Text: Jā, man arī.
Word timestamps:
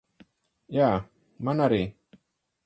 Jā, 0.77 0.87
man 1.51 1.63
arī. 1.67 1.79